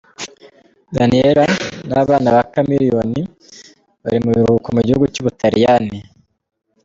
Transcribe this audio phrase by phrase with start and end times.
[0.95, 1.45] Daniella
[1.87, 3.21] n’abana ba Chameleone
[4.03, 5.97] bari mu biruhuko mu gihugu cy’ubutaliyani.